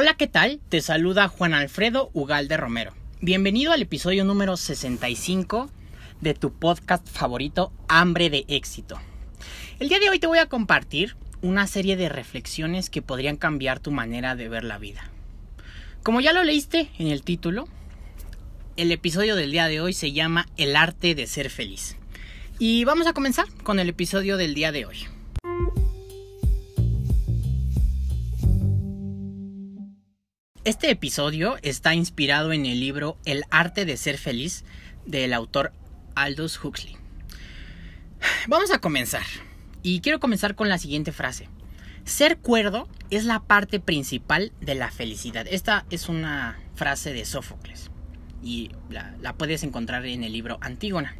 [0.00, 0.60] Hola, ¿qué tal?
[0.68, 2.94] Te saluda Juan Alfredo Ugalde Romero.
[3.20, 5.68] Bienvenido al episodio número 65
[6.20, 9.00] de tu podcast favorito, Hambre de Éxito.
[9.80, 13.80] El día de hoy te voy a compartir una serie de reflexiones que podrían cambiar
[13.80, 15.10] tu manera de ver la vida.
[16.04, 17.66] Como ya lo leíste en el título,
[18.76, 21.96] el episodio del día de hoy se llama El arte de ser feliz.
[22.60, 25.08] Y vamos a comenzar con el episodio del día de hoy.
[30.68, 34.66] Este episodio está inspirado en el libro El arte de ser feliz
[35.06, 35.72] del autor
[36.14, 36.94] Aldous Huxley.
[38.48, 39.22] Vamos a comenzar.
[39.82, 41.48] Y quiero comenzar con la siguiente frase.
[42.04, 45.46] Ser cuerdo es la parte principal de la felicidad.
[45.48, 47.90] Esta es una frase de Sófocles
[48.42, 51.16] y la, puedes encontrar en el libro Antígona.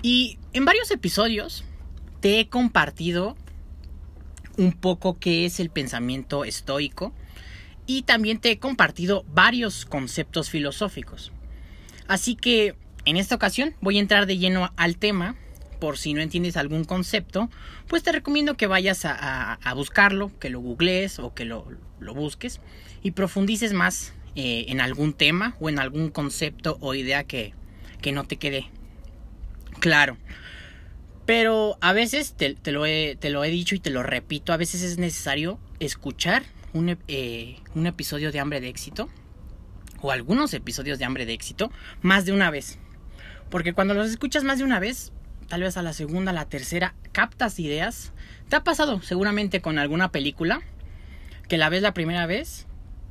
[0.00, 1.62] Y en varios episodios
[2.20, 3.36] te he compartido
[4.56, 7.12] un poco qué es el pensamiento estoico
[7.88, 11.32] y también te he compartido varios conceptos filosóficos.
[12.06, 15.34] Así que en esta ocasión voy a entrar de lleno al tema.
[15.80, 17.48] Por si no entiendes algún concepto,
[17.86, 21.66] pues te recomiendo que vayas a, buscarlo, que lo googlees o que lo,
[22.14, 22.60] busques
[23.02, 27.54] y profundices más eh, en algún tema o en algún concepto o idea que,
[28.12, 28.68] no te quede
[29.80, 30.18] claro.
[31.24, 33.16] Pero a veces, te, lo he,
[33.50, 38.40] dicho y te lo repito, a veces es necesario escuchar un, eh, un episodio de
[38.40, 39.08] hambre de éxito
[40.00, 41.70] o algunos episodios de hambre de éxito
[42.02, 42.78] más de una vez.
[43.50, 45.12] Porque cuando los escuchas más de una vez,
[45.48, 48.12] tal vez a la segunda, a la tercera, captas ideas.
[48.48, 50.60] Te ha pasado seguramente con alguna película
[51.48, 52.66] que la ves la primera vez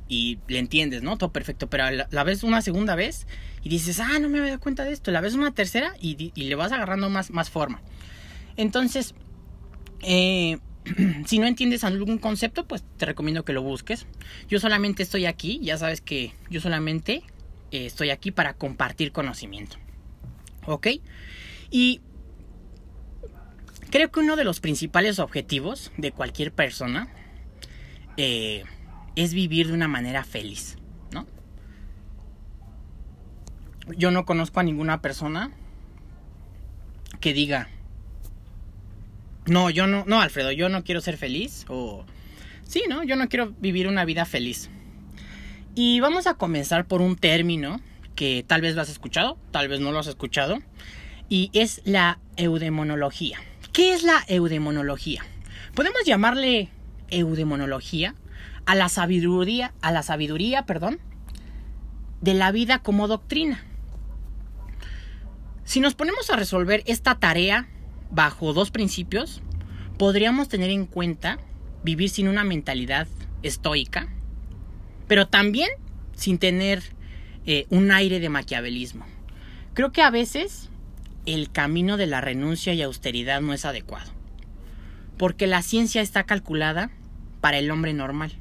[0.08, 1.18] y le entiendes, ¿no?
[1.18, 3.26] Todo perfecto, pero la, ves una segunda vez
[3.62, 5.10] y dices, ah, no me había dado cuenta de esto.
[5.10, 7.82] La ves una tercera y, y le vas agarrando más, más forma.
[8.56, 9.14] Entonces,
[10.02, 10.58] eh,
[11.26, 14.06] si no entiendes algún concepto, pues te recomiendo que lo busques.
[14.48, 17.22] Yo solamente estoy aquí, ya sabes que yo solamente
[17.70, 19.76] eh, estoy aquí para compartir conocimiento.
[20.66, 20.88] ¿Ok?
[21.70, 22.00] Y
[23.90, 27.08] creo que uno de los principales objetivos de cualquier persona
[28.16, 28.64] eh,
[29.16, 30.76] es vivir de una manera feliz,
[31.12, 31.26] ¿no?
[33.96, 35.50] Yo no conozco a ninguna persona
[37.20, 37.68] que diga,
[39.48, 41.64] no, yo no, no, Alfredo, yo no quiero ser feliz.
[41.68, 42.04] O,
[42.64, 43.02] sí, ¿no?
[43.02, 44.70] Yo no quiero vivir una vida feliz.
[45.74, 47.80] Y vamos a comenzar por un término
[48.14, 50.58] que tal vez lo has escuchado, tal vez no lo has escuchado,
[51.28, 53.38] y es la eudemonología.
[53.72, 55.24] ¿Qué es la eudemonología?
[55.74, 56.68] Podemos llamarle
[57.10, 58.14] eudemonología
[58.66, 60.98] a la sabiduría, a la sabiduría, perdón,
[62.20, 63.64] de la vida como doctrina.
[65.64, 67.68] Si nos ponemos a resolver esta tarea
[68.10, 69.42] bajo dos principios,
[69.98, 71.38] podríamos tener en cuenta
[71.82, 73.08] vivir sin una mentalidad
[73.42, 74.08] estoica,
[75.06, 75.68] pero también
[76.14, 76.82] sin tener
[77.46, 79.04] eh, un aire de maquiavelismo.
[79.74, 80.70] Creo que a veces
[81.26, 84.10] el camino de la renuncia y austeridad no es adecuado,
[85.16, 86.90] porque la ciencia está calculada
[87.40, 88.32] para el hombre normal,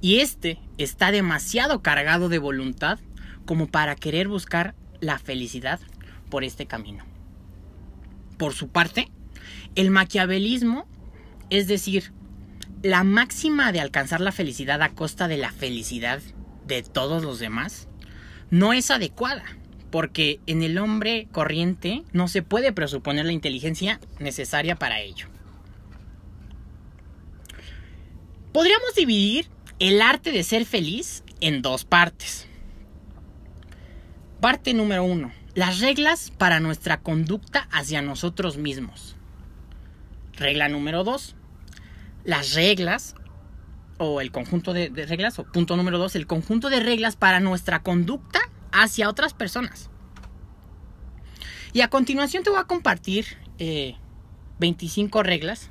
[0.00, 2.98] y este está demasiado cargado de voluntad
[3.46, 5.80] como para querer buscar la felicidad
[6.28, 7.04] por este camino
[8.36, 9.10] por su parte,
[9.74, 10.86] el maquiavelismo,
[11.50, 12.12] es decir,
[12.82, 16.20] la máxima de alcanzar la felicidad a costa de la felicidad
[16.66, 17.88] de todos los demás,
[18.50, 19.44] no es adecuada,
[19.90, 25.28] porque en el hombre corriente no se puede presuponer la inteligencia necesaria para ello.
[28.52, 32.46] Podríamos dividir el arte de ser feliz en dos partes.
[34.40, 39.16] Parte número uno, las reglas para nuestra conducta hacia nosotros mismos.
[40.36, 41.36] Regla número dos.
[42.24, 43.14] Las reglas
[43.98, 47.82] o el conjunto de, reglas, o punto número dos, el conjunto de reglas para nuestra
[47.82, 48.40] conducta
[48.72, 49.90] hacia otras personas.
[51.72, 53.26] Y a continuación te voy a compartir
[54.58, 55.70] 25 eh, reglas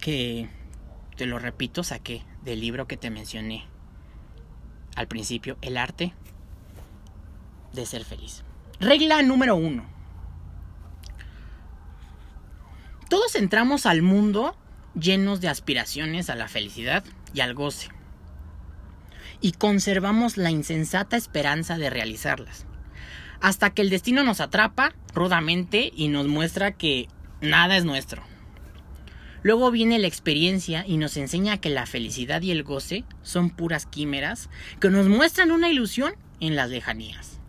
[0.00, 0.48] que,
[1.16, 3.66] te lo repito, saqué del libro que te mencioné
[4.96, 6.12] al principio, El arte
[7.72, 8.44] de ser feliz.
[8.80, 9.84] Regla número uno.
[13.10, 14.56] Todos entramos al mundo
[14.98, 17.04] llenos de aspiraciones a la felicidad
[17.34, 17.88] y al goce.
[19.42, 22.64] Y conservamos la insensata esperanza de realizarlas.
[23.42, 27.08] Hasta que el destino nos atrapa rudamente y nos muestra que
[27.42, 28.22] nada es nuestro.
[29.42, 33.84] Luego viene la experiencia y nos enseña que la felicidad y el goce son puras
[33.84, 34.48] químeras
[34.80, 37.39] que nos muestran una ilusión en las lejanías.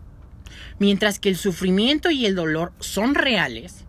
[0.78, 3.84] Mientras que el sufrimiento y el dolor son reales,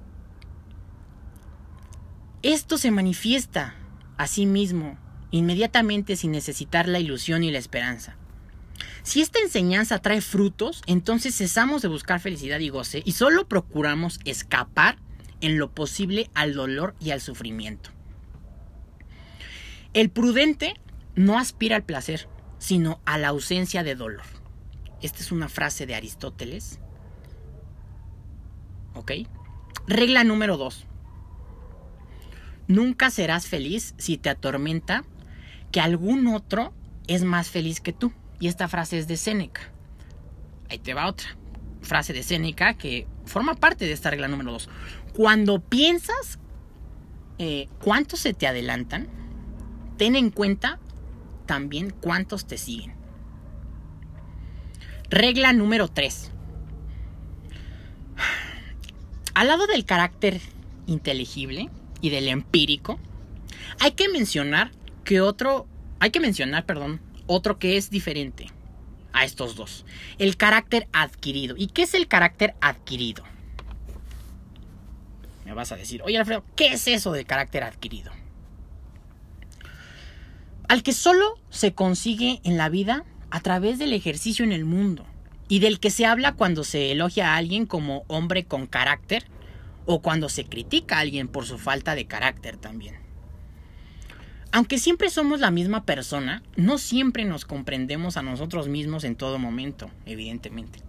[2.42, 3.76] esto se manifiesta
[4.18, 4.98] a sí mismo
[5.32, 8.18] inmediatamente sin necesitar la ilusión y la esperanza.
[9.02, 14.20] Si esta enseñanza trae frutos, entonces cesamos de buscar felicidad y goce y solo procuramos
[14.26, 14.98] escapar
[15.42, 17.90] en lo posible al dolor y al sufrimiento.
[19.94, 20.76] El prudente
[21.16, 22.28] no aspira al placer,
[22.60, 24.24] sino a la ausencia de dolor.
[25.04, 26.80] Esta es una frase de Aristóteles.
[28.96, 29.12] ¿Ok?
[29.86, 30.86] Regla número 2.
[32.70, 35.04] Nunca serás feliz si te atormenta
[35.74, 36.74] que algún otro
[37.08, 38.14] es más feliz que tú.
[38.40, 39.62] Y esta frase es de Séneca.
[40.70, 41.36] Ahí te va otra
[41.82, 44.70] frase de Séneca que forma parte de esta regla número 2.
[45.14, 46.40] Cuando piensas
[47.40, 49.10] eh, cuántos se te adelantan,
[49.98, 50.80] ten en cuenta
[51.46, 53.03] también cuántos te siguen.
[55.14, 56.32] Regla número 3.
[59.36, 60.42] Al lado del carácter
[60.88, 61.70] inteligible
[62.02, 63.00] y del empírico,
[63.80, 64.72] hay que mencionar
[65.04, 65.68] que otro,
[66.00, 68.48] hay que mencionar, perdón, otro que es diferente
[69.12, 69.86] a estos dos.
[70.18, 71.54] El carácter adquirido.
[71.60, 73.24] ¿Y qué es el carácter adquirido?
[75.46, 78.12] Me vas a decir, oye Alfredo, ¿qué es eso de carácter adquirido?
[80.68, 85.08] Al que solo se consigue en la vida a través del ejercicio en el mundo
[85.48, 89.26] y del que se habla cuando se elogia a alguien como hombre con carácter
[89.88, 92.96] o cuando se critica a alguien por su falta de carácter también.
[94.52, 99.40] Aunque siempre somos la misma persona, no siempre nos comprendemos a nosotros mismos en todo
[99.40, 100.84] momento, evidentemente.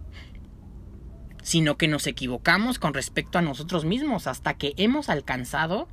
[1.41, 5.87] Sino que nos equivocamos con respecto a nosotros mismos hasta que hemos alcanzado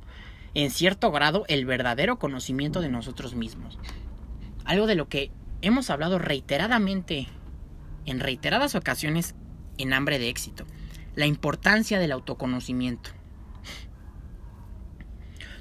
[0.53, 3.79] en cierto grado el verdadero conocimiento de nosotros mismos.
[4.65, 5.31] Algo de lo que
[5.63, 7.27] hemos hablado reiteradamente
[8.05, 9.33] en reiteradas ocasiones
[9.77, 10.65] en hambre de éxito.
[11.15, 13.11] La importancia del autoconocimiento.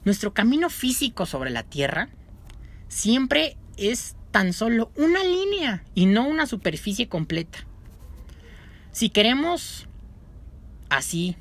[0.05, 2.09] Nuestro camino físico sobre la Tierra
[2.89, 7.61] siempre es tan solo una línea y no una superficie completa.
[8.91, 9.87] Si queremos
[10.89, 11.37] así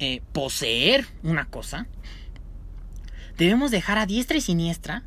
[0.00, 1.86] eh, poseer una cosa,
[3.38, 5.02] debemos dejar a diestra y siniestra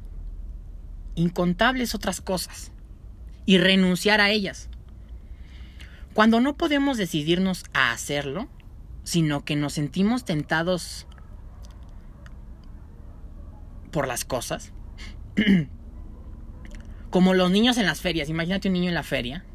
[1.15, 2.71] incontables otras cosas
[3.45, 4.69] y renunciar a ellas.
[6.13, 8.47] Cuando no podemos decidirnos a hacerlo,
[9.03, 11.07] sino que nos sentimos tentados
[13.91, 14.71] por las cosas.
[17.09, 18.29] Como los niños en las ferias.
[18.29, 19.45] Imagínate un niño en la feria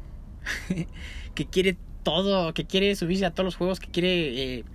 [1.35, 4.65] que quiere todo, que quiere subirse a todos los juegos, que quiere eh,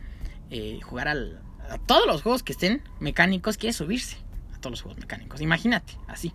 [0.50, 1.40] eh, jugar al,
[1.70, 4.16] a todos los juegos que estén mecánicos, quiere subirse
[4.54, 5.40] a todos los juegos mecánicos.
[5.40, 6.32] Imagínate, así.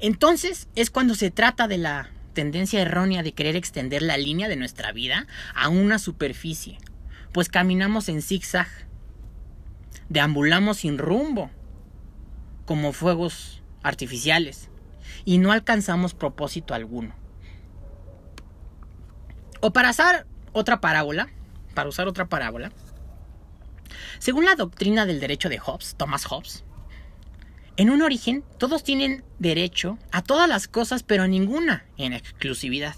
[0.00, 4.56] Entonces es cuando se trata de la tendencia errónea de querer extender la línea de
[4.56, 6.78] nuestra vida a una superficie,
[7.32, 8.68] pues caminamos en zigzag,
[10.08, 11.50] deambulamos sin rumbo,
[12.64, 14.70] como fuegos artificiales
[15.24, 17.14] y no alcanzamos propósito alguno.
[19.60, 21.28] O para usar otra parábola,
[21.74, 22.72] para usar otra parábola,
[24.18, 26.64] según la doctrina del derecho de Hobbes, Thomas Hobbes,
[27.80, 32.94] en un origen todos tienen derecho a todas las cosas, pero ninguna en exclusividad.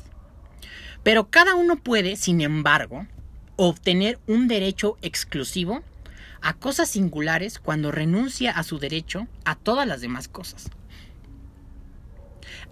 [1.04, 3.06] Pero cada uno puede, sin embargo,
[3.54, 5.84] obtener un derecho exclusivo
[6.40, 10.68] a cosas singulares cuando renuncia a su derecho a todas las demás cosas.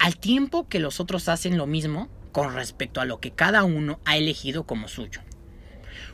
[0.00, 4.00] Al tiempo que los otros hacen lo mismo con respecto a lo que cada uno
[4.04, 5.20] ha elegido como suyo.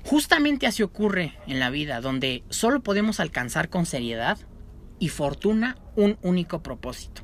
[0.05, 4.37] Justamente así ocurre en la vida, donde solo podemos alcanzar con seriedad
[4.99, 7.23] y fortuna un único propósito.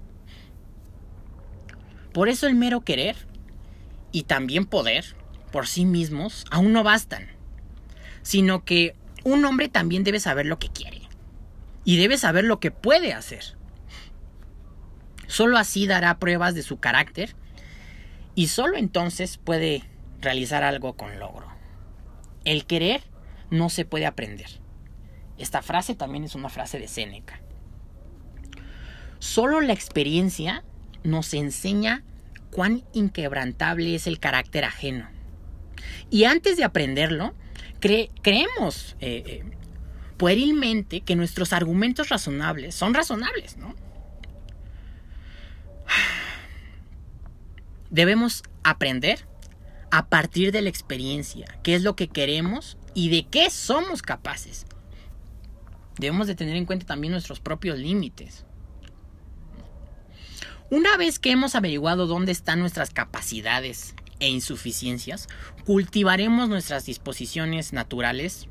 [2.13, 3.17] Por eso el mero querer
[4.11, 5.17] y también poder
[5.51, 7.29] por sí mismos aún no bastan,
[8.23, 11.03] sino que un hombre también debe saber lo que quiere
[11.85, 13.57] y debe saber lo que puede hacer.
[15.27, 17.35] Solo así dará pruebas de su carácter
[18.35, 19.85] y solo entonces puede
[20.21, 21.47] realizar algo con logro.
[22.45, 23.03] El querer
[23.51, 24.61] no se puede aprender.
[25.39, 27.42] Esta frase también es una frase de Séneca.
[29.23, 30.65] Solo la experiencia
[31.05, 32.03] nos enseña
[32.51, 35.09] cuán inquebrantable es el carácter ajeno.
[36.11, 37.33] Y antes de aprenderlo,
[37.79, 39.45] creemos eh, eh,
[40.17, 43.77] puerilmente que nuestros argumentos razonables son razonables, ¿no?
[47.91, 49.25] Debemos aprender
[49.93, 54.67] a partir de la experiencia, qué es lo que queremos y de qué somos capaces.
[55.97, 58.47] Debemos de tener en cuenta también nuestros propios límites.
[60.73, 65.29] Una vez que hemos averiguado dónde están nuestras capacidades e insuficiencias,
[65.67, 68.49] cultivaremos nuestras disposiciones naturales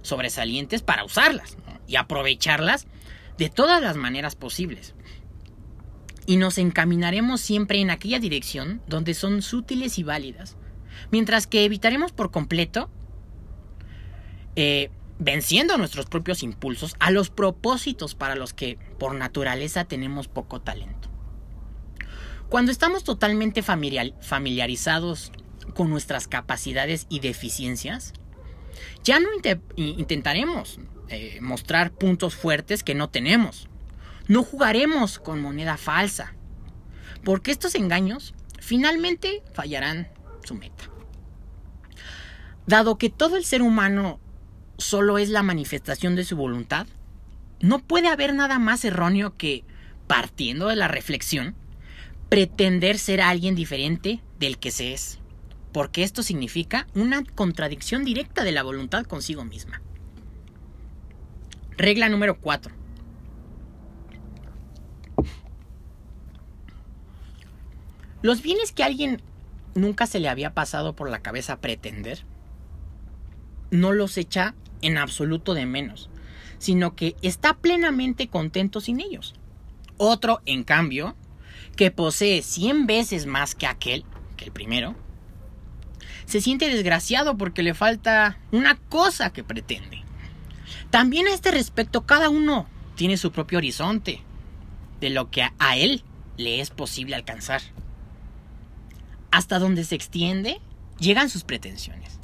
[0.00, 2.86] sobresalientes para usarlas y aprovecharlas
[3.36, 4.94] de todas las maneras posibles.
[6.24, 10.56] Y nos encaminaremos siempre en aquella dirección donde son sutiles y válidas,
[11.10, 12.88] mientras que evitaremos por completo,
[14.54, 20.62] eh, venciendo nuestros propios impulsos, a los propósitos para los que por naturaleza tenemos poco
[20.62, 21.05] talento.
[22.48, 25.32] Cuando estamos totalmente familiarizados
[25.74, 28.12] con nuestras capacidades y deficiencias,
[29.02, 29.28] ya no
[29.76, 33.68] intentaremos eh, mostrar puntos fuertes que no tenemos.
[34.28, 36.34] No jugaremos con moneda falsa,
[37.24, 40.08] porque estos engaños finalmente fallarán
[40.44, 40.90] su meta.
[42.66, 44.20] Dado que todo el ser humano
[44.78, 46.86] solo es la manifestación de su voluntad,
[47.60, 49.64] no puede haber nada más erróneo que,
[50.06, 51.54] partiendo de la reflexión,
[52.28, 55.18] pretender ser alguien diferente del que se es,
[55.72, 59.80] porque esto significa una contradicción directa de la voluntad consigo misma.
[61.76, 62.74] Regla número 4.
[68.22, 69.22] Los bienes que a alguien
[69.74, 72.24] nunca se le había pasado por la cabeza pretender,
[73.70, 76.10] no los echa en absoluto de menos,
[76.58, 79.34] sino que está plenamente contento sin ellos.
[79.96, 81.14] Otro, en cambio,
[81.76, 84.04] que posee 100 veces más que aquel,
[84.36, 84.96] que el primero,
[86.24, 90.02] se siente desgraciado porque le falta una cosa que pretende.
[90.90, 92.66] También a este respecto, cada uno
[92.96, 94.22] tiene su propio horizonte
[95.00, 96.02] de lo que a él
[96.36, 97.62] le es posible alcanzar.
[99.30, 100.60] Hasta donde se extiende,
[100.98, 102.18] llegan sus pretensiones.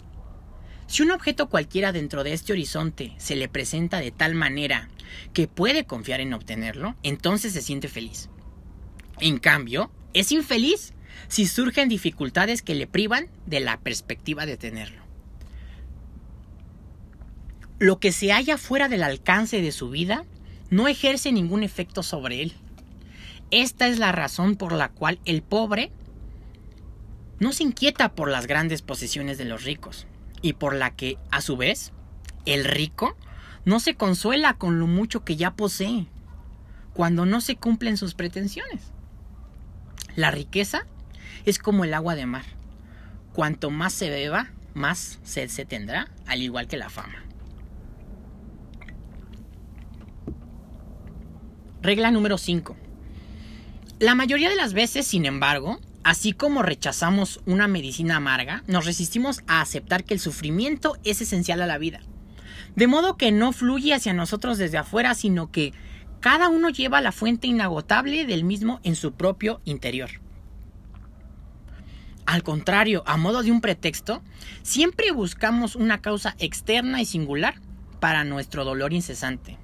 [0.86, 4.88] Si un objeto cualquiera dentro de este horizonte se le presenta de tal manera
[5.32, 8.28] que puede confiar en obtenerlo, entonces se siente feliz.
[9.22, 10.94] En cambio, es infeliz
[11.28, 15.00] si surgen dificultades que le privan de la perspectiva de tenerlo.
[17.78, 20.24] Lo que se halla fuera del alcance de su vida
[20.70, 22.52] no ejerce ningún efecto sobre él.
[23.52, 25.92] Esta es la razón por la cual el pobre
[27.38, 30.08] no se inquieta por las grandes posesiones de los ricos
[30.42, 31.92] y por la que, a su vez,
[32.44, 33.16] el rico
[33.64, 36.08] no se consuela con lo mucho que ya posee
[36.92, 38.91] cuando no se cumplen sus pretensiones.
[40.16, 40.86] La riqueza
[41.46, 42.44] es como el agua de mar.
[43.32, 47.24] Cuanto más se beba, más sed se tendrá, al igual que la fama.
[51.80, 52.76] Regla número 5.
[53.98, 59.42] La mayoría de las veces, sin embargo, así como rechazamos una medicina amarga, nos resistimos
[59.46, 62.00] a aceptar que el sufrimiento es esencial a la vida.
[62.76, 65.72] De modo que no fluye hacia nosotros desde afuera, sino que
[66.22, 70.08] cada uno lleva la fuente inagotable del mismo en su propio interior.
[72.26, 74.22] Al contrario, a modo de un pretexto,
[74.62, 77.56] siempre buscamos una causa externa y singular
[77.98, 79.58] para nuestro dolor incesante.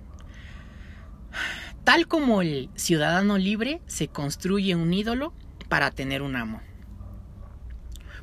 [1.85, 5.33] Tal como el ciudadano libre se construye un ídolo
[5.69, 6.61] para tener un amo.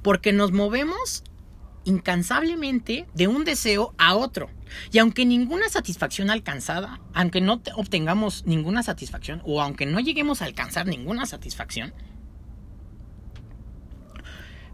[0.04, 1.24] Porque nos movemos
[1.86, 4.50] incansablemente de un deseo a otro.
[4.92, 10.46] Y aunque ninguna satisfacción alcanzada, aunque no obtengamos ninguna satisfacción, o aunque no lleguemos a
[10.46, 11.94] alcanzar ninguna satisfacción,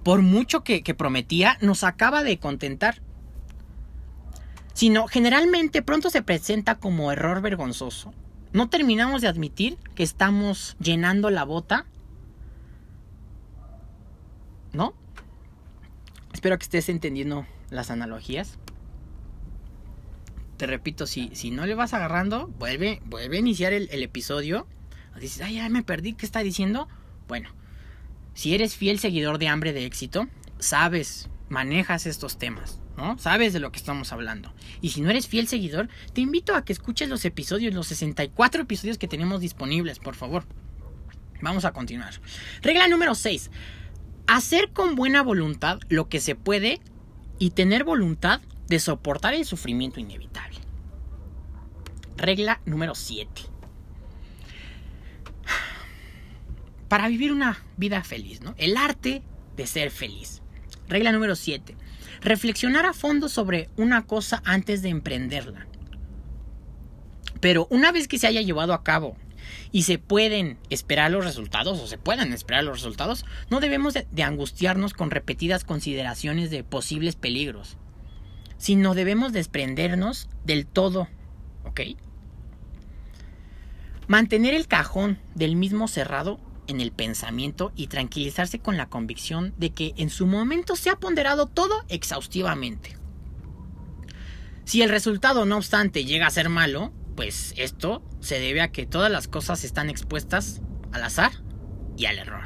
[0.03, 3.01] por mucho que, prometía, nos acaba de contentar.
[4.73, 8.13] Sino generalmente pronto se presenta como error vergonzoso.
[8.53, 11.85] No terminamos de admitir que estamos llenando la bota.
[14.73, 14.95] ¿No?
[16.33, 18.57] Espero que estés entendiendo las analogías.
[20.57, 24.67] Te repito, si, si no le vas agarrando, vuelve, vuelve a iniciar el, el episodio.
[25.19, 26.87] Dices, ay, ya me perdí, ¿qué está diciendo?
[27.27, 27.49] Bueno,
[28.33, 30.27] si eres fiel seguidor de Hambre de Éxito,
[30.59, 33.17] sabes, manejas estos temas, ¿no?
[33.17, 34.53] Sabes de lo que estamos hablando.
[34.79, 38.61] Y si no eres fiel seguidor, te invito a que escuches los episodios, los 64
[38.61, 40.45] episodios que tenemos disponibles, por favor.
[41.41, 42.13] Vamos a continuar.
[42.61, 43.51] Regla número 6.
[44.33, 46.79] Hacer con buena voluntad lo que se puede
[47.37, 50.57] y tener voluntad de soportar el sufrimiento inevitable.
[52.15, 53.27] Regla número 7.
[56.87, 58.55] para vivir una vida feliz, ¿no?
[58.57, 59.21] El arte
[59.57, 60.41] de ser feliz.
[60.87, 61.75] Regla número 7.
[62.21, 65.67] Reflexionar a fondo sobre una cosa antes de emprenderla.
[67.41, 69.17] Pero una vez que se haya llevado a cabo
[69.71, 74.23] y se pueden esperar los resultados o se puedan esperar los resultados, no debemos de,
[74.23, 77.77] angustiarnos con repetidas consideraciones de posibles peligros,
[78.57, 81.07] sino debemos desprendernos del todo,
[81.65, 81.81] ¿ok?
[84.07, 89.71] Mantener el cajón del mismo cerrado en el pensamiento y tranquilizarse con la convicción de
[89.71, 92.97] que en su momento se ha ponderado todo exhaustivamente.
[94.65, 98.85] Si el resultado, no obstante, llega a ser malo, pues esto se debe a que
[98.85, 101.31] todas las cosas están expuestas al azar
[101.97, 102.45] y al error.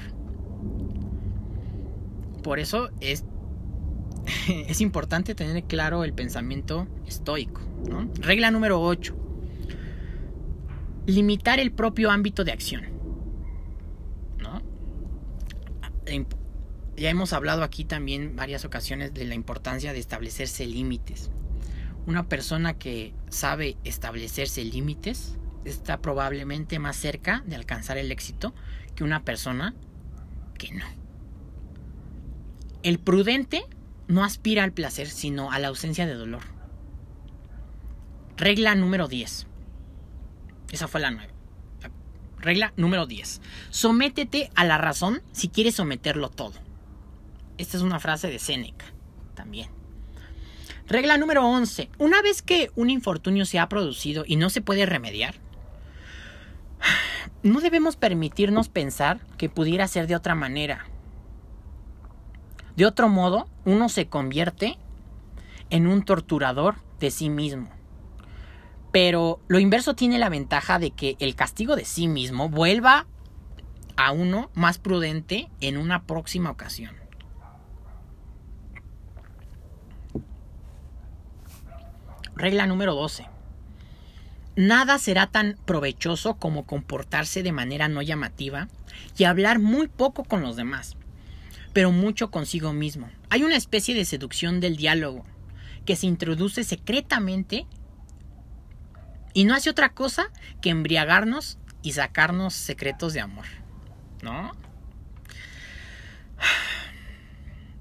[2.43, 3.23] Por eso es,
[4.47, 7.61] es importante tener claro el pensamiento estoico.
[8.19, 9.15] Regla número 8.
[11.07, 12.95] Limitar el propio ámbito de acción.
[16.97, 21.29] Ya hemos hablado aquí también varias ocasiones de la importancia de establecerse límites.
[22.07, 28.53] Una persona que sabe establecerse límites está probablemente más cerca de alcanzar el éxito
[28.95, 29.73] que una persona
[30.57, 30.85] que no.
[32.83, 33.65] El prudente
[34.07, 36.43] no aspira al placer, sino a la ausencia de dolor.
[38.37, 39.47] Regla número 10.
[40.71, 41.33] Esa fue la 9.
[42.37, 43.41] Regla número 10.
[43.71, 46.53] Sométete a la razón si quieres someterlo todo.
[47.57, 48.85] Esta es una frase de Séneca
[49.33, 49.74] también.
[50.87, 51.89] Regla número 11.
[51.97, 55.35] Una vez que un infortunio se ha producido y no se puede remediar,
[57.41, 60.85] no debemos permitirnos pensar que pudiera ser de otra manera.
[62.75, 64.77] De otro modo, uno se convierte
[65.71, 67.69] en un torturador de sí mismo.
[68.91, 73.07] Pero lo inverso tiene la ventaja de que el castigo de sí mismo vuelva
[73.97, 77.04] a uno más prudente en una próxima ocasión.
[82.35, 83.27] Regla número 12.
[84.57, 88.67] Nada será tan provechoso como comportarse de manera no llamativa
[89.17, 90.97] y hablar muy poco con los demás,
[91.73, 93.09] pero mucho consigo mismo.
[93.29, 95.25] Hay una especie de seducción del diálogo
[95.85, 97.67] que se introduce secretamente
[99.33, 100.29] y no hace otra cosa
[100.61, 103.45] que embriagarnos y sacarnos secretos de amor.
[104.21, 104.51] ¿No?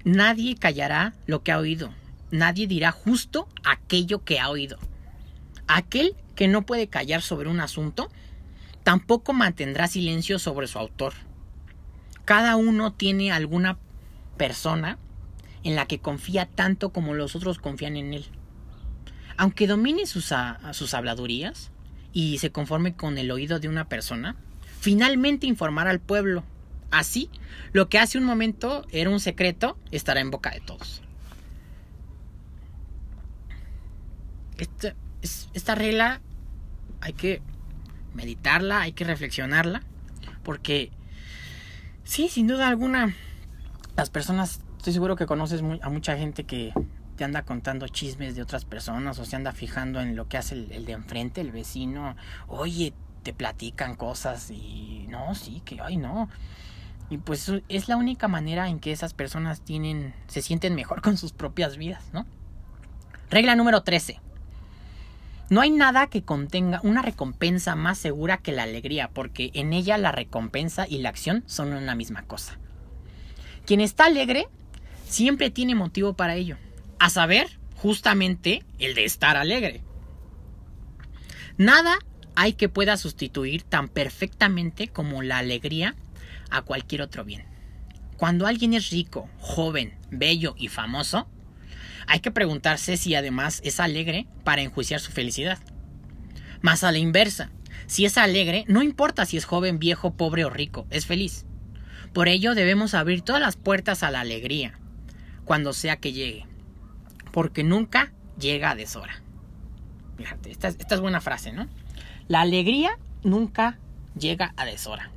[0.05, 1.91] Nadie callará lo que ha oído
[2.31, 4.77] nadie dirá justo aquello que ha oído.
[5.67, 8.09] Aquel que no puede callar sobre un asunto,
[8.83, 11.13] tampoco mantendrá silencio sobre su autor.
[12.25, 13.77] Cada uno tiene alguna
[14.37, 14.97] persona
[15.63, 18.25] en la que confía tanto como los otros confían en él.
[19.37, 20.33] Aunque domine sus,
[20.71, 21.71] sus habladurías
[22.13, 24.35] y se conforme con el oído de una persona,
[24.79, 26.43] finalmente informará al pueblo.
[26.91, 27.29] Así,
[27.73, 31.01] lo que hace un momento era un secreto estará en boca de todos.
[34.57, 34.95] Esta,
[35.53, 36.21] esta regla
[37.01, 37.41] hay que
[38.13, 39.81] meditarla, hay que reflexionarla,
[40.43, 40.91] porque
[42.03, 43.13] sí, sin duda alguna,
[43.95, 46.73] las personas, estoy seguro que conoces a mucha gente que
[47.15, 50.55] te anda contando chismes de otras personas o se anda fijando en lo que hace
[50.55, 52.15] el, el de enfrente, el vecino,
[52.47, 56.29] oye, te platican cosas y no, sí, que, ay, no.
[57.09, 61.17] Y pues es la única manera en que esas personas tienen, se sienten mejor con
[61.17, 62.25] sus propias vidas, ¿no?
[63.29, 64.21] Regla número 13.
[65.49, 69.97] No hay nada que contenga una recompensa más segura que la alegría, porque en ella
[69.97, 72.57] la recompensa y la acción son una misma cosa.
[73.65, 74.47] Quien está alegre
[75.07, 76.57] siempre tiene motivo para ello,
[76.99, 79.81] a saber, justamente el de estar alegre.
[81.57, 81.99] Nada
[82.35, 85.95] hay que pueda sustituir tan perfectamente como la alegría
[86.49, 87.45] a cualquier otro bien.
[88.17, 91.27] Cuando alguien es rico, joven, bello y famoso,
[92.07, 95.59] hay que preguntarse si además es alegre para enjuiciar su felicidad.
[96.61, 97.51] Más a la inversa,
[97.87, 101.45] si es alegre, no importa si es joven, viejo, pobre o rico, es feliz.
[102.13, 104.79] Por ello debemos abrir todas las puertas a la alegría,
[105.43, 106.45] cuando sea que llegue,
[107.31, 109.21] porque nunca llega a deshora.
[110.17, 111.67] Fíjate, esta, esta es buena frase, ¿no?
[112.27, 113.77] La alegría nunca
[114.17, 115.11] llega a deshora.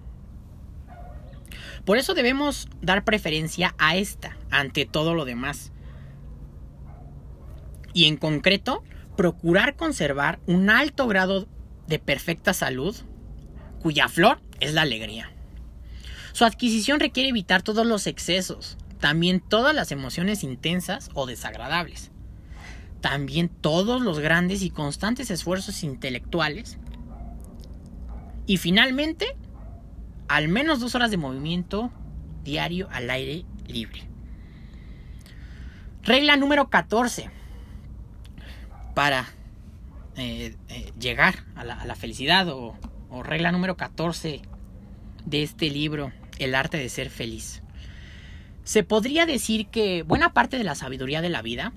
[1.84, 5.72] Por eso debemos dar preferencia a esta ante todo lo demás,
[7.92, 8.82] y en concreto
[9.16, 11.48] procurar conservar un alto grado
[11.86, 12.94] de perfecta salud,
[13.80, 15.30] cuya flor es la alegría.
[16.32, 22.10] Su adquisición requiere evitar todos los excesos, también todas las emociones intensas o desagradables,
[23.00, 26.78] también todos los grandes y constantes esfuerzos intelectuales
[28.46, 29.36] y finalmente
[30.28, 31.90] al menos dos horas de movimiento
[32.44, 34.02] diario al aire libre.
[36.02, 37.37] Regla número 14
[38.98, 39.26] para
[40.16, 42.76] eh, eh, llegar a la, felicidad o,
[43.10, 44.42] o, regla número 14
[45.24, 47.62] de este libro, El arte de ser feliz.
[48.64, 51.72] Se podría decir que buena parte de la sabiduría de la vida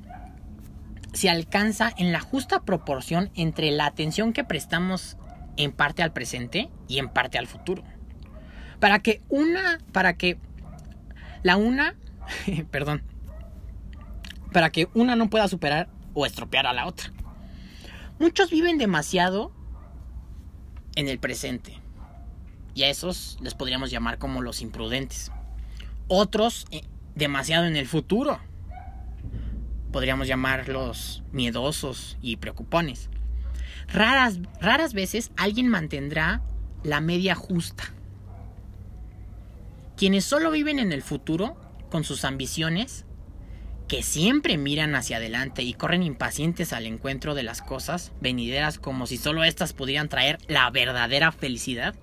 [1.13, 5.15] se alcanza en la justa proporción entre la atención que prestamos
[5.57, 7.83] en parte al presente y en parte al futuro.
[8.79, 10.39] Para que una, para que
[11.43, 11.93] la una,
[12.71, 13.03] perdón,
[14.51, 17.11] para que una no pueda superar o estropear a la otra.
[18.19, 19.51] Muchos viven demasiado
[20.95, 21.79] en el presente.
[22.73, 25.31] Y a esos les podríamos llamar como los imprudentes.
[26.07, 26.83] Otros eh,
[27.15, 28.39] demasiado en el futuro.
[29.91, 33.09] Podríamos llamarlos miedosos y preocupones.
[33.87, 36.41] Raras, raras veces alguien mantendrá
[36.83, 37.93] la media justa.
[39.97, 41.57] Quienes solo viven en el futuro,
[41.89, 43.05] con sus ambiciones,
[43.91, 49.05] que siempre miran hacia adelante y corren impacientes al encuentro de las cosas venideras como
[49.05, 51.93] si solo éstas pudieran traer la verdadera felicidad,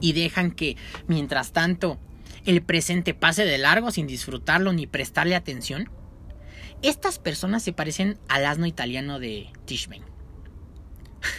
[0.00, 2.00] y dejan que, mientras tanto,
[2.46, 5.90] el presente pase de largo sin disfrutarlo ni prestarle atención,
[6.80, 10.00] estas personas se parecen al asno italiano de Tishman.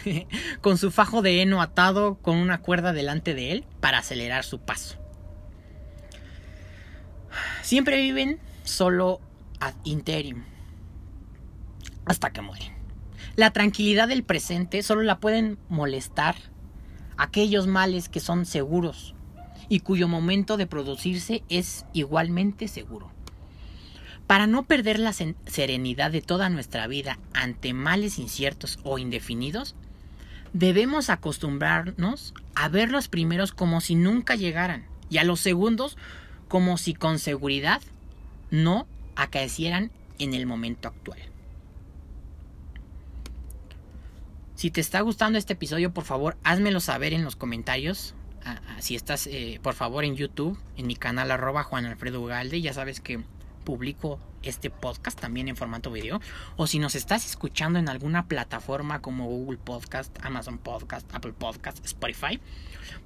[0.62, 4.60] con su fajo de heno atado con una cuerda delante de él para acelerar su
[4.60, 5.00] paso.
[7.64, 9.20] Siempre viven solo
[9.60, 10.44] ad interim
[12.06, 12.74] hasta que mueren.
[13.36, 16.36] La tranquilidad del presente solo la pueden molestar
[17.18, 19.16] aquellos males que son seguros
[19.70, 23.12] y cuyo momento de producirse es igualmente seguro.
[24.28, 29.76] Para no perder la serenidad de toda nuestra vida ante males inciertos o indefinidos,
[30.54, 35.98] debemos acostumbrarnos a ver los primeros como si nunca llegaran y a los segundos
[36.48, 37.82] como si con seguridad
[38.54, 38.86] no
[39.16, 41.18] acaecieran en el momento actual.
[44.54, 48.14] Si te está gustando este episodio, por favor, házmelo saber en los comentarios.
[48.80, 52.74] si estás, eh, por favor, en YouTube, en mi canal arroba Juan Alfredo Ugalde, ya
[52.74, 53.24] sabes que
[53.64, 56.22] publico este podcast también en formato video.
[56.56, 61.84] O si nos estás escuchando en alguna plataforma como Google Podcast, Amazon Podcast, Apple Podcast,
[61.86, 62.40] Spotify,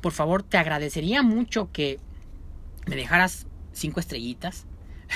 [0.01, 1.99] por favor te agradecería mucho que
[2.85, 4.65] me dejaras cinco estrellitas,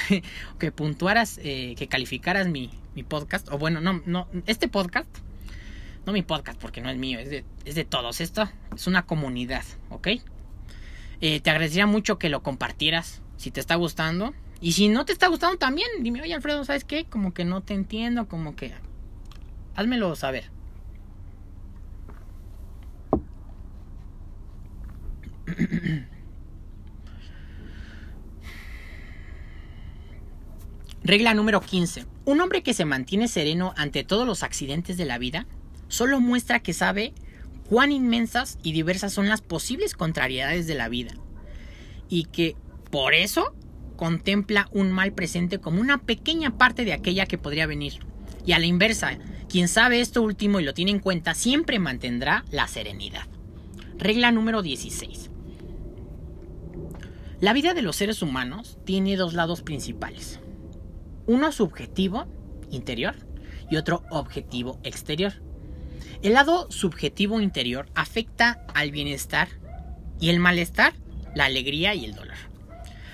[0.60, 3.50] que puntuaras, eh, que calificaras mi, mi podcast.
[3.52, 5.08] O bueno, no, no, este podcast
[6.06, 8.22] no mi podcast porque no es mío, es de, es de todos.
[8.22, 10.08] Esto es una comunidad, ¿ok?
[11.22, 14.34] Eh, te agradecería mucho que lo compartieras si te está gustando.
[14.60, 17.06] Y si no te está gustando también, dime, oye Alfredo, ¿sabes qué?
[17.06, 18.74] Como que no te entiendo, como que...
[19.76, 20.52] Házmelo saber.
[31.04, 32.06] Regla número 15.
[32.26, 35.48] Un hombre que se mantiene sereno ante todos los accidentes de la vida
[35.88, 37.14] solo muestra que sabe
[37.68, 41.14] cuán inmensas y diversas son las posibles contrariedades de la vida
[42.08, 42.56] y que
[42.92, 43.56] por eso
[43.96, 48.06] contempla un mal presente como una pequeña parte de aquella que podría venir.
[48.46, 49.18] Y a la inversa,
[49.50, 53.26] quien sabe esto último y lo tiene en cuenta siempre mantendrá la serenidad.
[53.98, 55.32] Regla número 16.
[57.40, 60.40] La vida de los seres humanos tiene dos lados principales.
[61.32, 62.26] Uno subjetivo,
[62.72, 63.16] interior,
[63.70, 65.32] y otro objetivo, exterior.
[66.22, 69.48] El lado subjetivo interior afecta al bienestar
[70.20, 70.92] y el malestar,
[71.34, 72.36] la alegría y el dolor,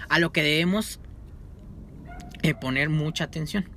[0.10, 1.00] a lo que debemos
[2.42, 3.70] eh, poner mucha atención.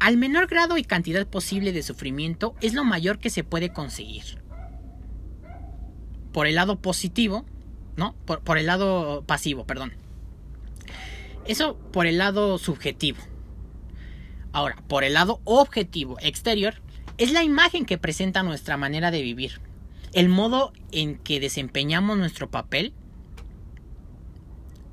[0.00, 4.38] Al menor grado y cantidad posible de sufrimiento es lo mayor que se puede conseguir.
[6.32, 7.44] Por el lado positivo,
[7.98, 8.14] ¿no?
[8.24, 10.01] Por, por el lado pasivo, perdón.
[11.46, 13.18] Eso por el lado subjetivo.
[14.52, 16.74] Ahora, por el lado objetivo exterior,
[17.18, 19.60] es la imagen que presenta nuestra manera de vivir,
[20.12, 22.92] el modo en que desempeñamos nuestro papel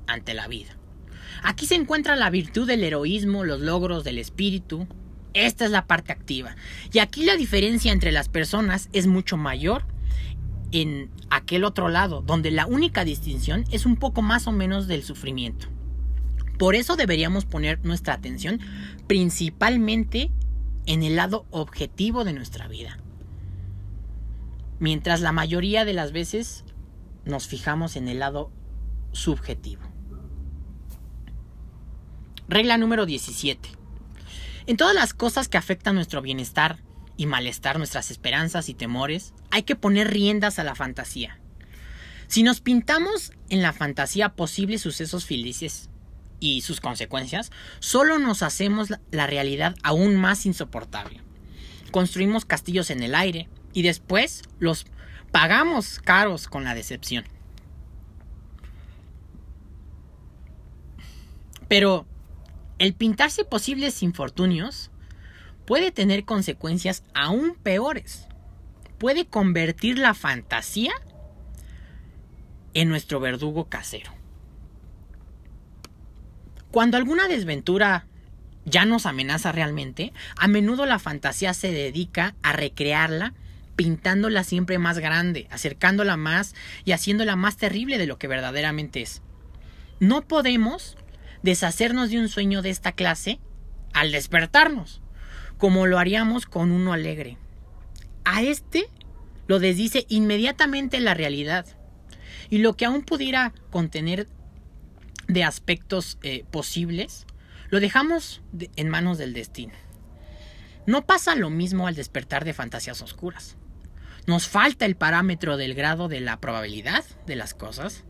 [0.06, 0.76] ante la vida.
[1.42, 4.86] Aquí se encuentra la virtud del heroísmo, los logros del espíritu.
[5.32, 6.56] Esta es la parte activa.
[6.92, 9.84] Y aquí la diferencia entre las personas es mucho mayor
[10.72, 15.02] en aquel otro lado, donde la única distinción es un poco más o menos del
[15.02, 15.68] sufrimiento.
[16.60, 18.60] Por eso deberíamos poner nuestra atención
[19.06, 20.30] principalmente
[20.84, 22.98] en el lado objetivo de nuestra vida.
[24.78, 26.66] Mientras la mayoría de las veces
[27.24, 28.52] nos fijamos en el lado
[29.12, 29.80] subjetivo.
[32.46, 33.70] Regla número 17.
[34.66, 36.76] En todas las cosas que afectan nuestro bienestar
[37.16, 41.40] y malestar, nuestras esperanzas y temores, hay que poner riendas a la fantasía.
[42.26, 45.88] Si nos pintamos en la fantasía posibles sucesos felices,
[46.40, 51.20] y sus consecuencias, solo nos hacemos la realidad aún más insoportable.
[51.90, 54.86] Construimos castillos en el aire y después los
[55.30, 57.24] pagamos caros con la decepción.
[61.68, 62.06] Pero
[62.78, 64.90] el pintarse posibles infortunios
[65.66, 68.26] puede tener consecuencias aún peores.
[68.98, 70.92] Puede convertir la fantasía
[72.74, 74.19] en nuestro verdugo casero.
[76.70, 78.06] Cuando alguna desventura
[78.64, 83.34] ya nos amenaza realmente, a menudo la fantasía se dedica a recrearla
[83.74, 86.54] pintándola siempre más grande, acercándola más
[86.84, 89.22] y haciéndola más terrible de lo que verdaderamente es.
[89.98, 90.96] No podemos
[91.42, 93.40] deshacernos de un sueño de esta clase
[93.92, 95.00] al despertarnos,
[95.58, 97.38] como lo haríamos con uno alegre.
[98.24, 98.86] A este
[99.46, 101.66] lo desdice inmediatamente la realidad.
[102.50, 104.28] Y lo que aún pudiera contener
[105.32, 107.26] de aspectos eh, posibles,
[107.68, 108.42] lo dejamos
[108.76, 109.74] en manos del destino.
[110.86, 113.56] No pasa lo mismo al despertar de fantasías oscuras.
[114.26, 118.04] Nos falta el parámetro del grado de la probabilidad de las cosas.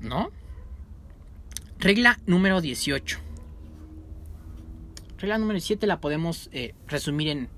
[0.00, 0.30] ¿No?
[1.78, 3.18] Regla número 18.
[5.18, 7.48] Regla número 7 la podemos eh, resumir en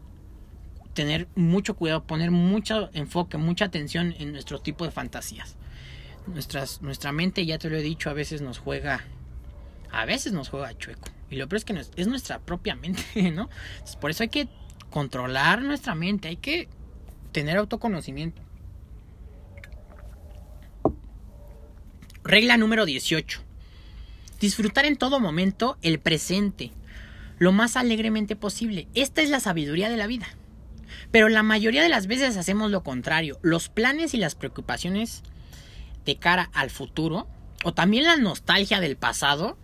[0.95, 5.57] tener mucho cuidado, poner mucho enfoque, mucha atención en nuestro tipo de fantasías.
[6.27, 9.05] Nuestras, nuestra mente, ya te lo he dicho, a veces nos juega,
[9.91, 11.09] a veces nos juega chueco.
[11.31, 13.49] Y lo peor es que es nuestra propia mente, ¿no?
[14.01, 14.49] por eso hay que
[14.91, 16.69] controlar nuestra mente, hay que
[17.33, 18.43] tener autoconocimiento.
[22.25, 23.41] Regla número 18.
[24.41, 26.73] Disfrutar en todo momento el presente,
[27.39, 28.89] lo más alegremente posible.
[28.95, 30.27] Esta es la sabiduría de la vida.
[31.11, 33.39] Pero la mayoría de las veces hacemos lo contrario.
[33.43, 35.23] Los planes y las preocupaciones
[36.07, 37.27] de cara al futuro,
[37.65, 39.59] o también la nostalgia del pasado,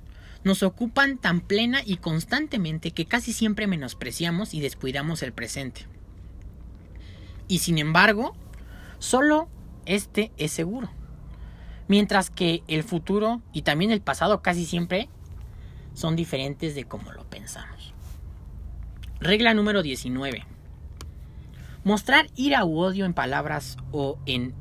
[0.44, 5.86] nos ocupan tan plena y constantemente que casi siempre menospreciamos y descuidamos el presente.
[7.48, 8.34] Y sin embargo,
[8.98, 9.48] solo
[9.86, 10.90] este es seguro.
[11.88, 15.08] Mientras que el futuro y también el pasado casi siempre
[15.94, 17.94] son diferentes de como lo pensamos.
[19.20, 20.44] Regla número 19.
[21.84, 24.54] Mostrar ira u odio en palabras o en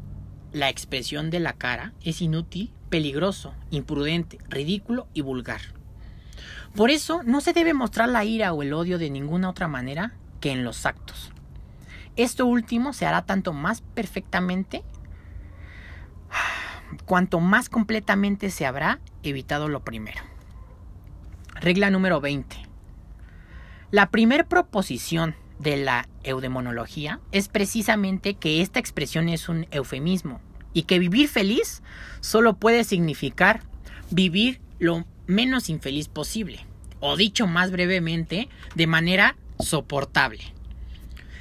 [0.52, 5.62] la expresión de la cara es inútil, peligroso, imprudente, ridículo y vulgar.
[6.76, 10.14] Por eso no se debe mostrar la ira o el odio de ninguna otra manera
[10.40, 11.32] que en los actos.
[12.16, 14.84] Esto último se hará tanto más perfectamente
[17.06, 20.22] cuanto más completamente se habrá evitado lo primero.
[21.56, 22.58] Regla número 20.
[23.92, 30.42] La primer proposición de la eudemonología es precisamente que esta expresión es un eufemismo
[30.74, 31.82] y que vivir feliz
[32.20, 33.62] solo puede significar
[34.10, 36.66] vivir lo menos infeliz posible,
[37.00, 40.42] o dicho más brevemente, de manera soportable.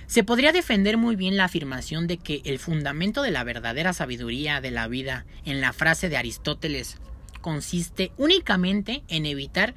[0.07, 4.61] Se podría defender muy bien la afirmación de que el fundamento de la verdadera sabiduría
[4.61, 6.99] de la vida en la frase de Aristóteles
[7.41, 9.75] consiste únicamente en evitar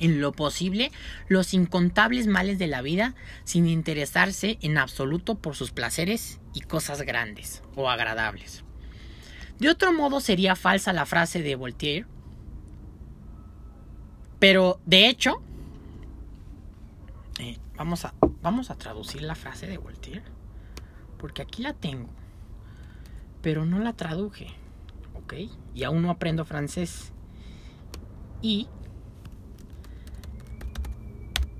[0.00, 0.90] en lo posible
[1.28, 7.02] los incontables males de la vida sin interesarse en absoluto por sus placeres y cosas
[7.02, 8.64] grandes o agradables.
[9.60, 12.06] De otro modo sería falsa la frase de Voltaire,
[14.38, 15.42] pero de hecho,
[17.38, 20.22] eh, vamos, a, vamos a traducir la frase de Voltaire,
[21.18, 22.08] porque aquí la tengo,
[23.42, 24.46] pero no la traduje,
[25.14, 25.34] ¿ok?
[25.74, 27.12] Y aún no aprendo francés.
[28.40, 28.68] Y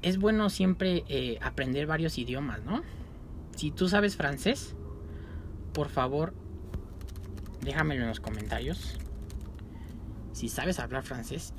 [0.02, 2.82] es bueno siempre eh, aprender varios idiomas, ¿no?
[3.56, 4.74] Si tú sabes francés,
[5.72, 6.34] por favor,
[7.62, 8.98] déjamelo en los comentarios.
[10.32, 11.52] Si sabes hablar francés.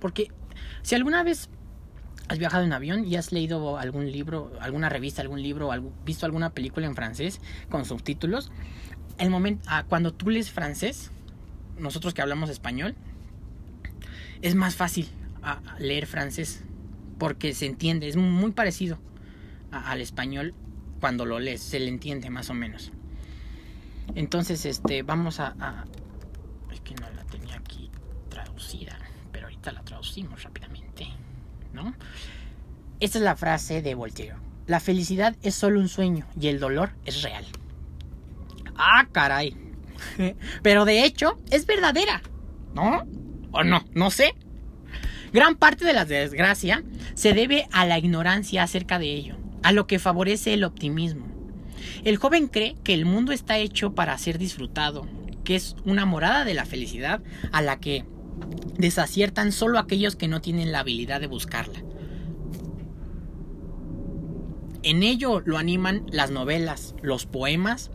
[0.00, 0.28] Porque
[0.82, 1.48] si alguna vez
[2.28, 5.70] has viajado en avión y has leído algún libro, alguna revista, algún libro,
[6.04, 8.52] visto alguna película en francés con subtítulos,
[9.16, 11.10] el momento, ah, cuando tú lees francés,
[11.78, 12.94] nosotros que hablamos español,
[14.42, 15.08] es más fácil
[15.42, 16.62] ah, leer francés
[17.18, 18.98] porque se entiende, es muy parecido
[19.70, 20.54] al español
[21.00, 22.92] cuando lo lees, se le entiende más o menos.
[24.14, 25.84] Entonces, este, vamos a, a,
[26.72, 27.90] es que no la tenía aquí
[28.28, 28.98] traducida,
[29.30, 31.06] pero ahorita la traducimos rápidamente,
[31.72, 31.94] ¿no?
[33.00, 34.36] Esta es la frase de Voltaire.
[34.66, 37.44] La felicidad es solo un sueño y el dolor es real.
[38.76, 39.56] Ah, caray.
[40.62, 42.22] Pero de hecho, es verdadera.
[42.74, 43.06] ¿No?
[43.52, 43.84] ¿O no?
[43.94, 44.34] No sé.
[45.32, 46.82] Gran parte de la desgracia
[47.14, 51.26] se debe a la ignorancia acerca de ello, a lo que favorece el optimismo.
[52.04, 55.06] El joven cree que el mundo está hecho para ser disfrutado,
[55.44, 58.04] que es una morada de la felicidad a la que
[58.78, 61.82] desaciertan solo aquellos que no tienen la habilidad de buscarla.
[64.82, 67.90] En ello lo animan las novelas, los poemas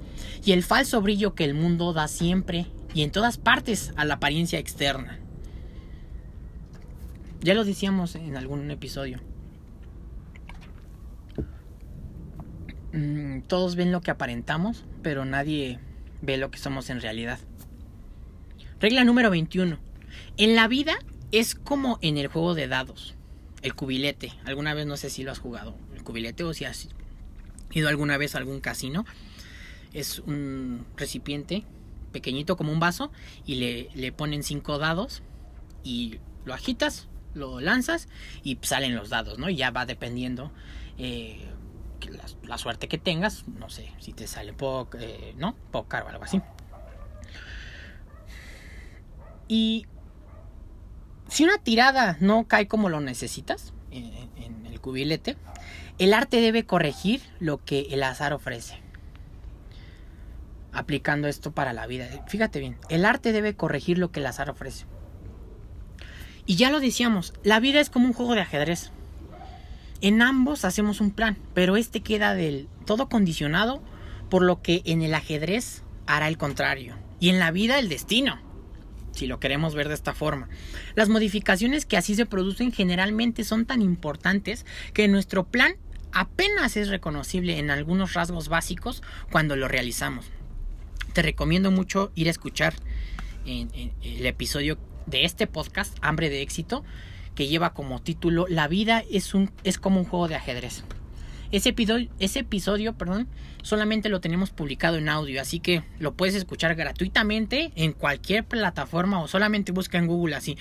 [0.46, 4.15] y el falso brillo que el mundo da siempre y en todas partes a la
[4.15, 5.22] apariencia externa.
[7.43, 9.19] Ya lo decíamos en algún episodio.
[12.93, 15.79] Mm, todos ven lo que aparentamos, pero nadie
[16.21, 17.39] ve lo que somos en realidad.
[18.79, 19.77] Regla número 21.
[20.38, 20.93] En la vida
[21.34, 23.15] es como en el juego de dados,
[23.62, 24.32] el cubilete.
[24.45, 26.88] Alguna vez no sé si lo has jugado, el cubilete o si has
[27.73, 29.06] ido alguna vez a algún casino.
[29.91, 31.65] Es un recipiente
[32.13, 33.12] pequeñito como un vaso
[33.45, 35.23] y le, le ponen cinco dados
[35.84, 38.08] y lo agitas, lo lanzas
[38.43, 39.50] y salen los dados, ¿no?
[39.50, 40.52] Y ya va dependiendo
[40.98, 41.46] eh,
[42.43, 45.56] la, suerte que tengas, no sé, si te sale poco, eh, ¿no?
[45.72, 46.41] O algo así.
[49.48, 49.86] Y
[51.28, 55.38] si una tirada no cae como lo necesitas en el cubilete,
[56.00, 58.80] el arte debe corregir lo que el azar ofrece.
[60.72, 62.08] Aplicando esto para la vida.
[62.28, 64.86] Fíjate bien, el arte debe corregir lo que el azar ofrece.
[66.45, 68.91] Y ya lo decíamos, la vida es como un juego de ajedrez.
[70.01, 73.82] En ambos hacemos un plan, pero este queda del todo condicionado
[74.29, 76.95] por lo que en el ajedrez hará el contrario.
[77.19, 78.39] Y en la vida el destino,
[79.13, 80.49] si lo queremos ver de esta forma.
[80.95, 85.75] Las modificaciones que así se producen generalmente son tan importantes que nuestro plan
[86.12, 89.01] apenas es reconocible en algunos rasgos básicos
[89.32, 90.25] cuando lo realizamos.
[91.13, 92.73] Te recomiendo mucho ir a escuchar
[93.45, 96.84] el episodio de este podcast, Hambre de Éxito,
[97.36, 100.84] que lleva como título La vida es, un, es como un juego de ajedrez.
[101.52, 103.28] Ese episodio, ese episodio perdón,
[103.62, 109.22] solamente lo tenemos publicado en audio, así que lo puedes escuchar gratuitamente en cualquier plataforma
[109.22, 110.58] o solamente busca en Google así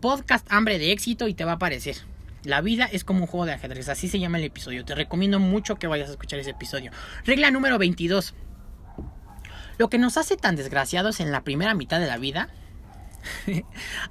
[0.00, 1.96] podcast hambre de éxito y te va a aparecer.
[2.44, 4.84] La vida es como un juego de ajedrez, así se llama el episodio.
[4.84, 6.92] Te recomiendo mucho que vayas a escuchar ese episodio.
[7.24, 8.34] Regla número 22.
[9.78, 12.48] Lo que nos hace tan desgraciados en la primera mitad de la vida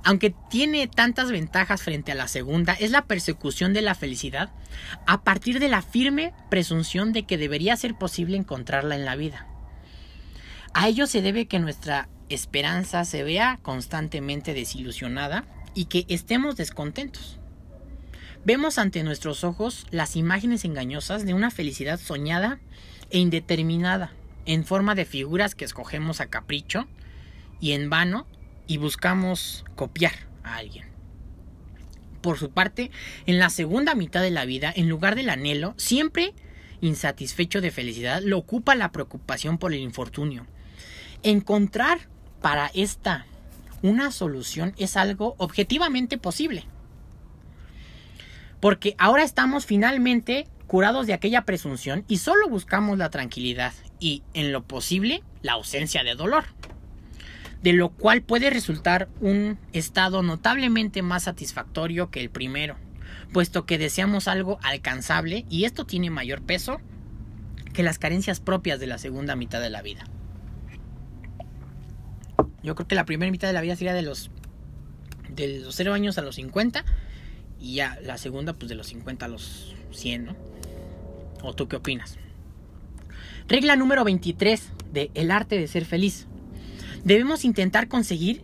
[0.03, 4.51] aunque tiene tantas ventajas frente a la segunda, es la persecución de la felicidad
[5.05, 9.47] a partir de la firme presunción de que debería ser posible encontrarla en la vida.
[10.73, 17.39] A ello se debe que nuestra esperanza se vea constantemente desilusionada y que estemos descontentos.
[18.43, 22.59] Vemos ante nuestros ojos las imágenes engañosas de una felicidad soñada
[23.09, 24.13] e indeterminada,
[24.45, 26.87] en forma de figuras que escogemos a capricho,
[27.59, 28.27] y en vano
[28.67, 30.85] y buscamos copiar a alguien.
[32.21, 32.91] Por su parte,
[33.25, 36.33] en la segunda mitad de la vida, en lugar del anhelo, siempre
[36.81, 40.45] insatisfecho de felicidad, lo ocupa la preocupación por el infortunio.
[41.23, 41.99] Encontrar
[42.41, 43.25] para esta
[43.81, 46.65] una solución es algo objetivamente posible.
[48.59, 54.51] Porque ahora estamos finalmente curados de aquella presunción y solo buscamos la tranquilidad y, en
[54.51, 56.45] lo posible, la ausencia de dolor
[57.65, 62.75] de lo cual puede resultar un estado notablemente más satisfactorio que el primero,
[63.33, 66.79] puesto que deseamos algo alcanzable y esto tiene mayor peso
[67.73, 70.03] que las carencias propias de la segunda mitad de la vida.
[72.61, 74.29] Yo creo que la primera mitad de la vida sería de los
[75.27, 76.85] de los 0 años a los 50
[77.59, 80.35] y ya la segunda pues de los 50 a los 100, ¿no?
[81.41, 82.19] ¿O tú qué opinas?
[83.47, 86.27] Regla número 23 de El arte de ser feliz
[87.05, 88.43] debemos intentar conseguir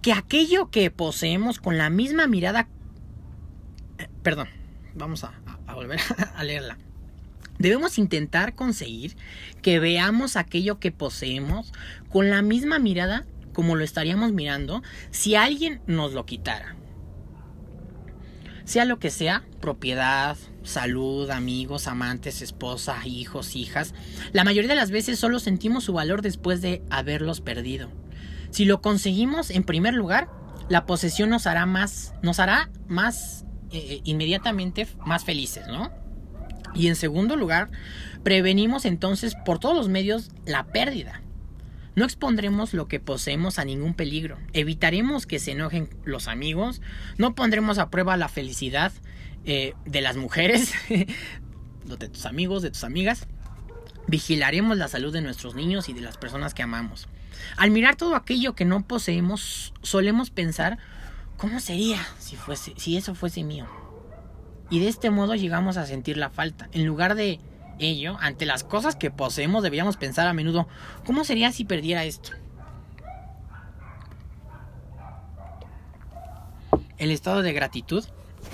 [0.00, 2.68] que aquello que poseemos con la misma mirada...
[4.22, 4.48] Perdón,
[4.94, 5.32] vamos a,
[5.74, 5.98] volver
[6.36, 6.78] a leerla.
[7.58, 9.16] Debemos intentar conseguir
[9.62, 11.72] que veamos aquello que poseemos
[12.08, 16.76] con la misma mirada como lo estaríamos mirando si alguien nos lo quitara.
[18.68, 23.94] Sea lo que sea, propiedad, salud, amigos, amantes, esposa, hijos, hijas,
[24.32, 27.88] la mayoría de las veces solo sentimos su valor después de haberlos perdido.
[28.50, 30.28] Si lo conseguimos, en primer lugar,
[30.68, 35.90] la posesión nos hará más, nos hará más eh, eh, inmediatamente más felices, ¿no?
[36.74, 37.70] Y en segundo lugar,
[38.22, 41.22] prevenimos entonces por todos los medios la pérdida.
[41.98, 44.38] No expondremos lo que poseemos a ningún peligro.
[44.52, 46.80] Evitaremos que se enojen los amigos.
[47.16, 48.92] No pondremos a prueba la felicidad
[49.44, 53.26] eh, de las mujeres, de tus amigos, de tus amigas.
[54.06, 57.08] Vigilaremos la salud de nuestros niños y de las personas que amamos.
[57.56, 60.78] Al mirar todo aquello que no poseemos, solemos pensar,
[61.36, 63.66] ¿cómo sería si, eso fuese mío?
[64.70, 66.68] Y de este modo llegamos a sentir la falta.
[66.70, 67.40] En lugar de
[67.78, 70.68] ello, ante las cosas que poseemos, deberíamos pensar a menudo,
[71.04, 72.30] ¿cómo sería si perdiera esto?
[76.98, 78.04] El estado de gratitud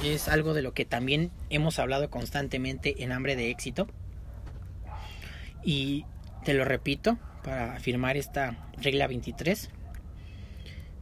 [0.02, 3.86] es algo de lo que también hemos hablado constantemente en Hambre de Éxito.
[5.64, 6.04] Y
[6.44, 9.70] te lo repito para afirmar esta regla 23.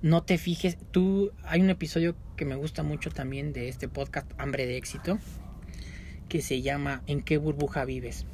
[0.03, 4.31] No te fijes, tú hay un episodio que me gusta mucho también de este podcast
[4.39, 5.19] Hambre de Éxito
[6.33, 8.25] que se llama ¿En qué burbuja vives?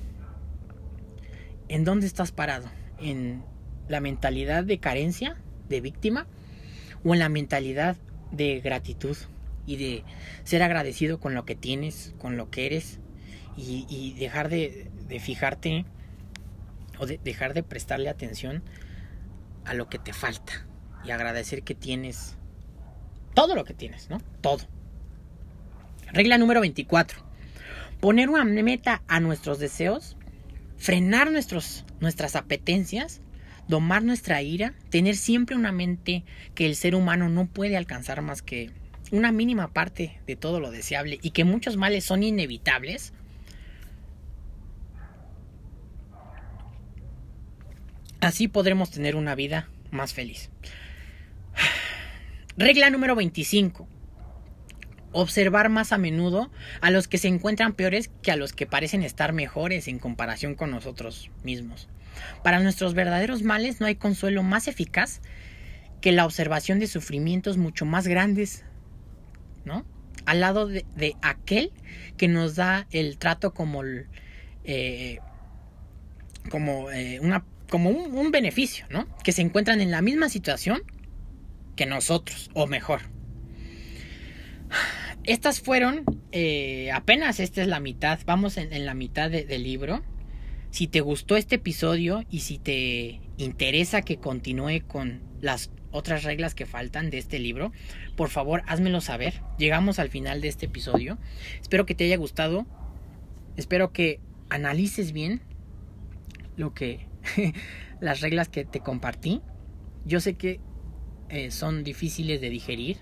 [1.67, 2.71] ¿En dónde estás parado?
[3.01, 3.43] ¿En
[3.89, 5.37] la mentalidad de carencia,
[5.69, 6.29] de víctima?
[7.05, 7.97] o en la mentalidad
[8.31, 9.17] de gratitud
[9.67, 10.05] y de
[10.45, 13.01] ser agradecido con lo que tienes, con lo que eres
[13.57, 15.85] y, dejar de, de, fijarte
[17.01, 18.63] o de dejar de prestarle atención
[19.65, 20.67] a lo que te falta
[21.05, 22.37] y agradecer que tienes
[23.35, 24.19] todo lo que tienes, ¿no?
[24.41, 24.65] Todo.
[26.13, 27.28] Regla número 24.
[28.01, 30.17] Poner una meta a nuestros deseos,
[30.77, 33.21] frenar nuestros, nuestras apetencias,
[33.67, 36.25] domar nuestra ira, tener siempre una mente
[36.55, 38.71] que el ser humano no puede alcanzar más que
[39.11, 43.13] una mínima parte de todo lo deseable y que muchos males son inevitables,
[48.21, 50.51] así podremos tener una vida más feliz.
[52.57, 53.89] Regla número 25.
[55.13, 56.51] Observar más a menudo
[56.81, 60.55] a los que se encuentran peores que a los que parecen estar mejores en comparación
[60.55, 61.89] con nosotros mismos.
[62.43, 65.21] Para nuestros verdaderos males no hay consuelo más eficaz
[66.01, 68.65] que la observación de sufrimientos mucho más grandes
[69.69, 69.85] ¿no?
[70.27, 71.73] Al lado de, aquel
[72.17, 73.83] que nos da el trato como,
[74.65, 75.19] eh,
[76.51, 79.07] como, eh, una, como un, beneficio, ¿no?
[79.23, 80.83] Que se encuentran en la misma situación
[81.77, 83.03] que nosotros, o mejor.
[85.29, 90.03] Estas fueron eh, apenas, esta es la mitad, vamos en, la mitad del libro.
[90.71, 96.55] Si te gustó este episodio y si te interesa que continúe con las otras reglas
[96.55, 97.73] que faltan de este libro,
[98.17, 99.43] por favor házmelo saber.
[99.59, 101.19] Llegamos al final de este episodio.
[101.61, 102.65] Espero que te haya gustado.
[103.59, 105.43] Espero que analices bien
[106.57, 107.07] lo que
[108.01, 109.43] las reglas que te compartí.
[110.07, 110.59] Yo sé que
[111.29, 112.97] eh, son difíciles de digerir,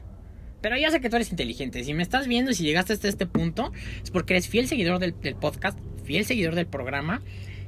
[0.67, 1.85] pero ya sé que tú eres inteligente.
[1.85, 4.99] Si me estás viendo y si llegaste hasta este punto, es porque eres fiel seguidor
[4.99, 7.23] del, podcast, fiel seguidor del programa.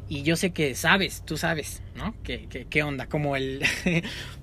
[0.08, 2.16] Y yo sé que sabes, tú sabes, ¿no?
[2.24, 3.06] ¿Qué, qué onda?
[3.06, 3.62] Como el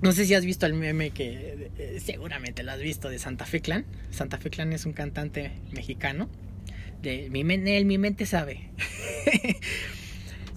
[0.00, 3.44] No sé si has visto el meme que eh, seguramente lo has visto de Santa
[3.44, 3.84] Fe Clan.
[4.10, 6.30] Santa Fe Clan es un cantante mexicano.
[7.02, 8.70] De mi, mente sabe.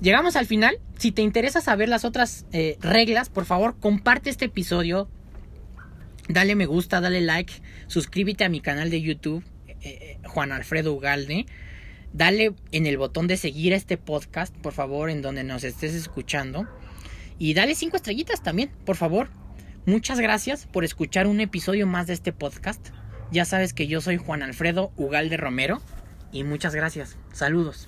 [0.02, 0.80] Llegamos al final.
[0.98, 5.10] Si te interesa saber las otras eh, reglas, por favor, comparte este episodio.
[6.28, 7.54] Dale me gusta, dale like.
[7.88, 9.44] Suscríbete a mi canal de YouTube,
[9.82, 11.46] eh, Juan Alfredo Ugalde.
[12.14, 15.94] Dale en el botón de seguir a este podcast, por favor, en donde nos estés
[15.94, 16.68] escuchando.
[17.38, 19.30] Y dale cinco estrellitas también, por favor.
[19.86, 22.90] Muchas gracias por escuchar un episodio más de este podcast.
[23.32, 25.82] Ya sabes que yo soy Juan Alfredo Ugalde Romero.
[26.32, 27.18] Y muchas gracias.
[27.34, 27.88] Saludos.